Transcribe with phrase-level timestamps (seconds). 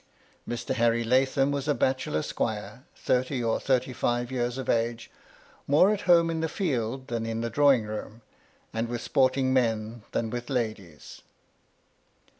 [0.49, 0.73] Mr.
[0.73, 5.11] Harry Lathom was a bachelor squire, thirty or thirty five years of age,
[5.67, 8.23] more at home in the field than in the drawing room,
[8.73, 11.21] and with sporting men than with ladies.